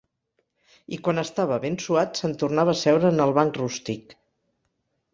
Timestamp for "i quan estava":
0.97-1.59